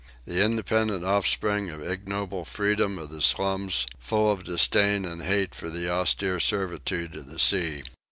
The 0.25 0.41
independent 0.43 1.05
offspring 1.05 1.69
of 1.69 1.79
the 1.81 1.91
ignoble 1.91 2.43
freedom 2.43 2.97
of 2.97 3.11
the 3.11 3.21
slums 3.21 3.85
full 3.99 4.31
of 4.31 4.43
disdain 4.45 5.05
and 5.05 5.21
hate 5.21 5.53
for 5.53 5.69
the 5.69 5.91
austere 5.91 6.39
servitude 6.39 7.13
of 7.15 7.27
the 7.27 7.37
sea. 7.37 7.83